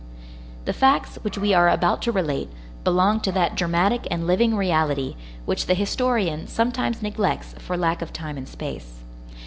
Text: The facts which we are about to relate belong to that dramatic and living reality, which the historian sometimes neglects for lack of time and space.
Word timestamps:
The 0.65 0.73
facts 0.73 1.17
which 1.21 1.37
we 1.37 1.53
are 1.53 1.69
about 1.69 2.01
to 2.01 2.11
relate 2.11 2.49
belong 2.83 3.19
to 3.19 3.31
that 3.33 3.53
dramatic 3.53 4.07
and 4.09 4.25
living 4.25 4.55
reality, 4.57 5.15
which 5.45 5.67
the 5.67 5.75
historian 5.75 6.47
sometimes 6.47 7.03
neglects 7.03 7.53
for 7.59 7.77
lack 7.77 8.01
of 8.01 8.11
time 8.11 8.35
and 8.35 8.47
space. 8.47 9.03